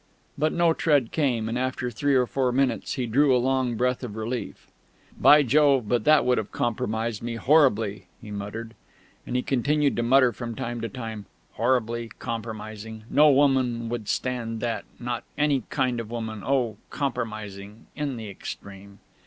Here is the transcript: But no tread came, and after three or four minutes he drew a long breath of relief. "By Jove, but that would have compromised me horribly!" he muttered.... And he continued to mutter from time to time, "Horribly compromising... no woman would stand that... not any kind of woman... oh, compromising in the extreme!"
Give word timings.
But 0.35 0.51
no 0.51 0.73
tread 0.73 1.11
came, 1.11 1.47
and 1.47 1.59
after 1.59 1.91
three 1.91 2.15
or 2.15 2.25
four 2.25 2.51
minutes 2.51 2.93
he 2.95 3.05
drew 3.05 3.35
a 3.35 3.37
long 3.37 3.75
breath 3.75 4.03
of 4.03 4.15
relief. 4.15 4.65
"By 5.15 5.43
Jove, 5.43 5.87
but 5.87 6.05
that 6.05 6.25
would 6.25 6.39
have 6.39 6.51
compromised 6.51 7.21
me 7.21 7.35
horribly!" 7.35 8.07
he 8.19 8.31
muttered.... 8.31 8.73
And 9.27 9.35
he 9.35 9.43
continued 9.43 9.95
to 9.97 10.01
mutter 10.01 10.33
from 10.33 10.55
time 10.55 10.81
to 10.81 10.89
time, 10.89 11.27
"Horribly 11.53 12.07
compromising... 12.17 13.03
no 13.11 13.29
woman 13.31 13.89
would 13.89 14.09
stand 14.09 14.59
that... 14.59 14.85
not 14.99 15.23
any 15.37 15.65
kind 15.69 15.99
of 15.99 16.09
woman... 16.09 16.41
oh, 16.43 16.77
compromising 16.89 17.85
in 17.95 18.17
the 18.17 18.27
extreme!" 18.27 18.97